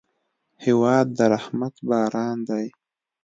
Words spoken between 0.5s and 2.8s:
هېواد د رحمت باران دی.